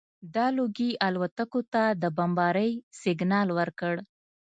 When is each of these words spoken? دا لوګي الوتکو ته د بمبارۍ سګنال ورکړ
دا 0.35 0.45
لوګي 0.57 0.89
الوتکو 1.07 1.61
ته 1.73 1.83
د 2.01 2.03
بمبارۍ 2.17 2.71
سګنال 3.01 3.47
ورکړ 3.57 3.95